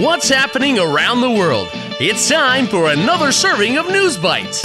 [0.00, 1.68] What's happening around the world?
[2.00, 4.62] It's time for another serving of News Bites.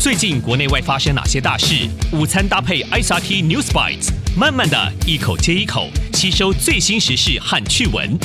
[0.00, 1.88] 最近国内外发生哪些大事？
[2.12, 8.18] 午餐搭配 ICRT News Bites，慢慢的一口接一口吸收最新时事和趣闻。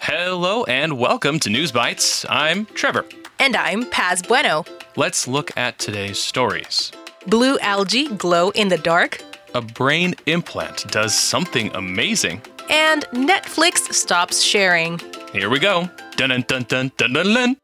[0.00, 2.24] Hello and welcome to News Bites.
[2.24, 3.04] I'm Trevor.
[3.38, 4.64] And I'm Paz Bueno.
[4.96, 6.90] Let's look at today's stories.
[7.28, 9.20] Blue algae glow in the dark,
[9.53, 12.41] A brain implant does something amazing.
[12.69, 14.99] and Netflix stops sharing.
[15.33, 15.89] Here we go.
[16.15, 17.57] Dun dun dun dun dun dun dun.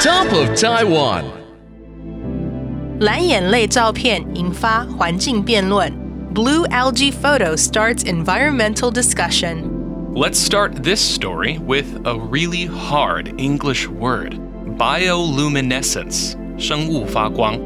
[0.00, 1.24] Top of Taiwan.
[3.00, 5.92] 蓝眼泪照片引发环境辩论。
[6.32, 9.70] Blue algae photo starts environmental discussion.
[10.14, 14.38] Let's start this story with a really hard English word
[14.78, 16.36] bioluminescence.
[16.56, 17.58] 生物发光.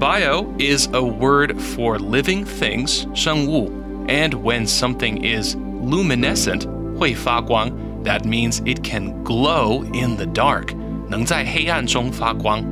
[0.00, 3.70] Bio is a word for living things, 生物,
[4.08, 6.66] and when something is luminescent,
[6.98, 7.70] 会发光,
[8.04, 10.74] that means it can glow in the dark.
[11.08, 12.62] 能在黑暗中发光.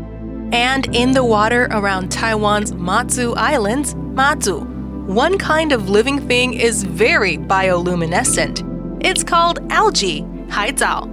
[0.53, 4.61] And in the water around Taiwan's Matsu Islands, Matsu,
[5.07, 8.63] one kind of living thing is very bioluminescent.
[9.01, 11.09] It's called algae, 海藻.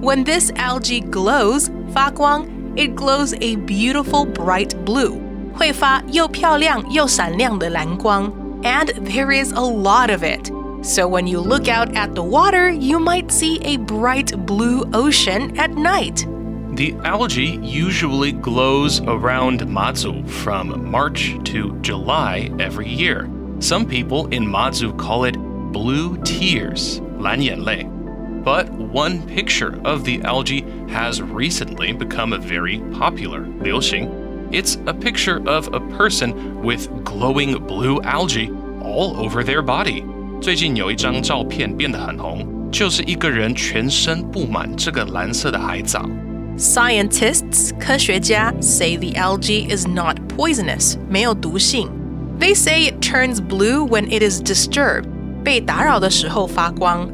[0.00, 2.46] When this algae glows, 发光,
[2.76, 5.20] it glows a beautiful bright blue.
[5.54, 8.30] 会发又漂亮又闪亮的蓝光.
[8.62, 10.50] And there is a lot of it.
[10.82, 15.52] So when you look out at the water, you might see a bright blue ocean
[15.56, 16.26] at night.
[16.74, 23.28] The algae usually glows around Matsu from March to July every year.
[23.60, 25.36] Some people in Matsu call it
[25.72, 27.88] blue tears, 蓝眼泪.
[28.44, 34.19] But one picture of the algae has recently become very popular, 流行.
[34.50, 36.32] It's a picture of a person
[36.62, 40.04] with glowing blue algae all over their body.
[40.40, 46.08] 最近有一张照片变得很红，就是一个人全身布满这个蓝色的海藻。
[46.56, 51.88] Scientists, 科学家 say the algae is not poisonous, 没有毒性.
[52.38, 55.04] They say it turns blue when it is disturbed,
[55.42, 57.08] 被打扰的时候发光.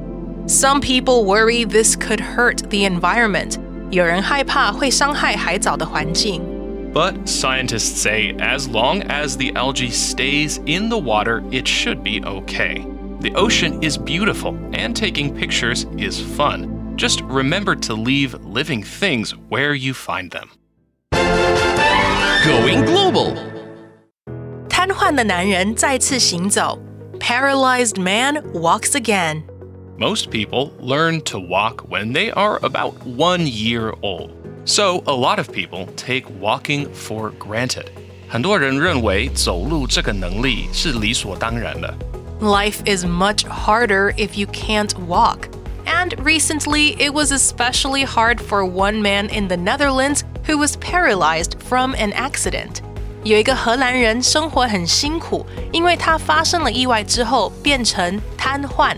[0.47, 3.57] Some people worry this could hurt the environment.
[3.91, 6.43] 有人害怕会伤害海藻的环境.
[6.97, 12.23] But scientists say as long as the algae stays in the water, it should be
[12.25, 12.87] okay.
[13.21, 16.97] The ocean is beautiful, and taking pictures is fun.
[16.97, 20.51] Just remember to leave living things where you find them.
[22.45, 23.37] Going global.
[24.69, 26.79] 瘫痪的男人再次行走.
[27.21, 29.45] Paralyzed man walks again.
[29.97, 34.36] Most people learn to walk when they are about one year old.
[34.67, 37.87] So, a lot of people take walking for granted.
[38.29, 41.93] 很多人认为走路这个能力是理所当然的。
[42.41, 45.49] Life is much harder if you can't walk.
[45.85, 51.61] And recently, it was especially hard for one man in the Netherlands who was paralyzed
[51.61, 52.83] from an accident.
[53.25, 58.97] 有一个荷兰人生活很辛苦，因为他发生了意外之后变成瘫痪。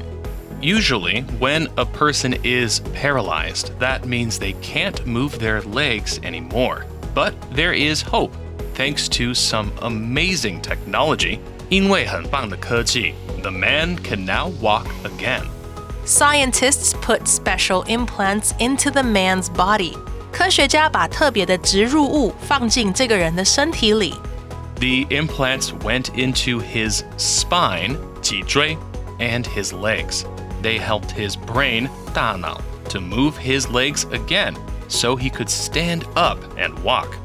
[0.60, 6.86] Usually, when a person is paralyzed, that means they can't move their legs anymore.
[7.14, 8.32] But there is hope.
[8.74, 11.38] Thanks to some amazing technology,
[11.68, 15.42] 因为很棒的科技, the man can now walk again.
[16.06, 19.96] Scientists put special implants into the man's body.
[20.32, 24.14] 科学家把特别的植入物放进这个人的身体里。
[24.80, 28.76] The implants went into his spine, 脊椎,
[29.18, 30.24] and his legs.
[30.62, 34.56] They helped his brain, 大脑, to move his legs again
[34.88, 37.16] so he could stand up and walk.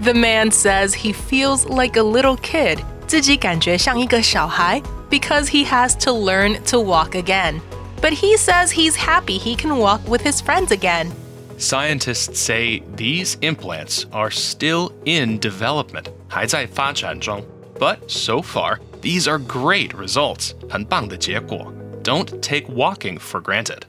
[0.00, 6.62] The man says he feels like a little kid, 自己感觉像一个小孩 because he has to learn
[6.64, 7.60] to walk again.
[8.00, 11.10] But he says he's happy he can walk with his friends again.
[11.58, 17.42] Scientists say these implants are still in development, 还在发展中.
[17.78, 21.72] But so far, these are great results, 很棒的结果.
[22.02, 23.86] Don't take walking for granted.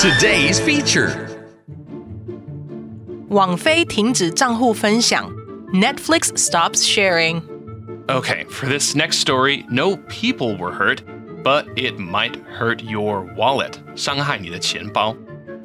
[0.00, 1.28] Today's feature.
[3.28, 5.32] 网飞停止账户分享
[5.72, 7.42] Netflix stops sharing.
[8.08, 11.02] Okay, for this next story, no people were hurt,
[11.42, 13.80] but it might hurt your wallet.
[13.96, 15.16] 伤害你的钱包.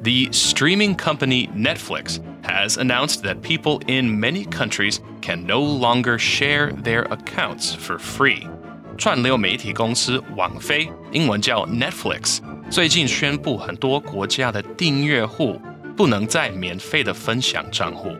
[0.02, 6.72] The streaming company Netflix has announced that people in many countries can no longer share
[6.72, 8.48] their accounts for free.
[8.98, 12.38] 串流媒体公司网飞，英文叫 Netflix，
[12.70, 15.60] 最近宣布很多国家的订阅户
[15.96, 18.10] 不能再免费的分享账户。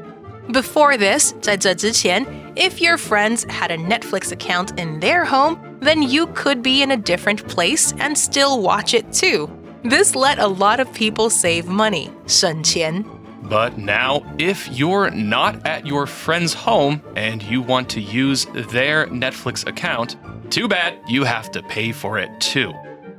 [0.48, 2.26] Before this, 在这之前,
[2.56, 6.90] if your friends had a Netflix account in their home, then you could be in
[6.90, 9.48] a different place and still watch it too.
[9.84, 13.04] This let a lot of people save money, 省钱.
[13.48, 19.06] But now, if you're not at your friend's home and you want to use their
[19.08, 20.16] Netflix account,
[20.50, 22.72] too bad, you have to pay for it too.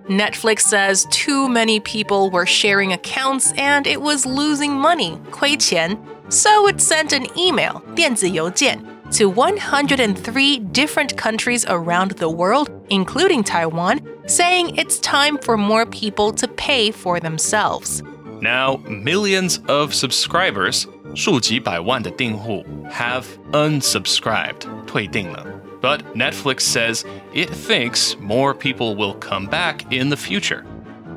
[0.07, 5.97] Netflix says too many people were sharing accounts and it was losing money, 亏钱.
[6.29, 8.79] So it sent an email, 电子邮件,
[9.11, 16.31] to 103 different countries around the world, including Taiwan, saying it's time for more people
[16.33, 18.01] to pay for themselves.
[18.41, 20.85] Now, millions of subscribers,
[21.15, 25.45] 数几百万的订户, have unsubscribed, 退订了.
[25.80, 30.64] But Netflix says it thinks more people will come back in the future.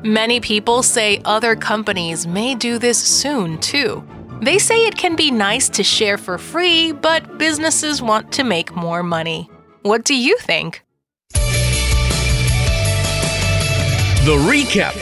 [0.04, 4.04] Many people say other companies may do this soon, too.
[4.40, 8.74] They say it can be nice to share for free, but businesses want to make
[8.74, 9.48] more money.
[9.82, 10.82] What do you think?
[14.24, 14.98] The recap.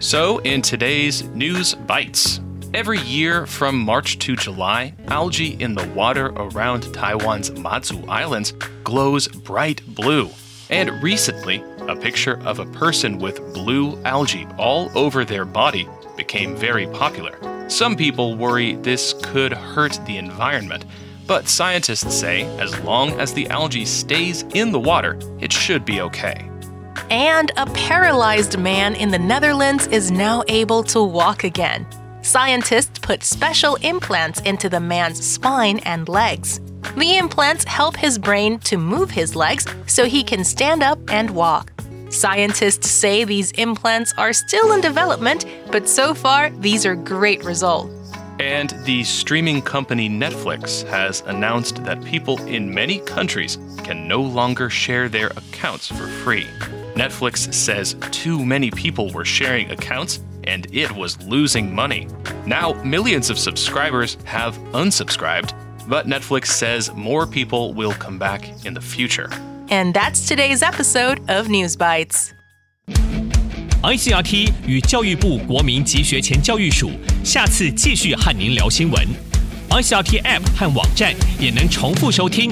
[0.00, 2.40] So, in today's News Bites,
[2.74, 9.28] every year from March to July, algae in the water around Taiwan's Matsu Islands glows
[9.28, 10.28] bright blue.
[10.70, 16.56] And recently, a picture of a person with blue algae all over their body became
[16.56, 17.38] very popular.
[17.68, 20.84] Some people worry this could hurt the environment,
[21.28, 26.00] but scientists say as long as the algae stays in the water, it should be
[26.00, 26.50] okay.
[27.08, 31.86] And a paralyzed man in the Netherlands is now able to walk again.
[32.24, 36.58] Scientists put special implants into the man's spine and legs.
[36.96, 41.28] The implants help his brain to move his legs so he can stand up and
[41.28, 41.70] walk.
[42.08, 47.92] Scientists say these implants are still in development, but so far, these are great results.
[48.40, 54.70] And the streaming company Netflix has announced that people in many countries can no longer
[54.70, 56.46] share their accounts for free.
[56.94, 62.07] Netflix says too many people were sharing accounts and it was losing money.
[62.45, 65.53] Now, millions of subscribers have unsubscribed,
[65.87, 69.29] but Netflix says more people will come back in the future.
[69.69, 72.33] And that's today's episode of News Bites.
[73.81, 76.91] ICRT 与教育部国民及学前教育署
[77.23, 79.07] 下次继续和您聊新闻。
[79.69, 82.51] ICRT App 和网站也能重复收听。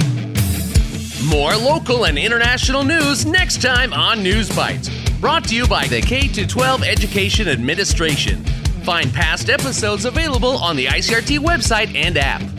[1.29, 4.89] More local and international news next time on News Bites.
[5.22, 8.44] Brought to you by the K 12 Education Administration.
[8.82, 12.51] Find past episodes available on the ICRT website and app.